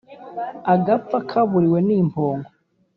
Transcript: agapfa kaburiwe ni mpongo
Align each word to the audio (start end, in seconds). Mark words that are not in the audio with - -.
agapfa 0.73 1.17
kaburiwe 1.29 1.79
ni 1.87 1.97
mpongo 2.09 2.49